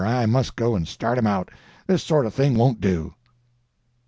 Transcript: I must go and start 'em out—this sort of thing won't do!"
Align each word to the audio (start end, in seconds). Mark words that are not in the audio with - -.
I 0.03 0.25
must 0.25 0.55
go 0.55 0.75
and 0.75 0.87
start 0.87 1.19
'em 1.19 1.27
out—this 1.27 2.01
sort 2.03 2.25
of 2.25 2.33
thing 2.33 2.55
won't 2.55 2.81
do!" 2.81 3.13